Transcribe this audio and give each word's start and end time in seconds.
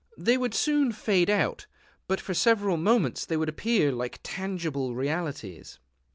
They 0.17 0.35
would 0.35 0.55
soon 0.55 0.91
fade 0.93 1.29
out; 1.29 1.67
but 2.07 2.19
for 2.19 2.33
several 2.33 2.75
moments 2.75 3.23
they 3.23 3.37
would 3.37 3.49
appear 3.49 3.91
like 3.91 4.19
tangible 4.23 4.95
realities. 4.95 5.77